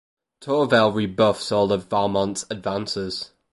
[0.41, 3.33] Tourvel rebuffs all of Valmont's advances.